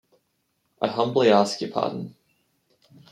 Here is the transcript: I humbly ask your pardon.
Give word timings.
I 0.81 0.87
humbly 0.87 1.29
ask 1.31 1.61
your 1.61 1.69
pardon. 1.69 2.15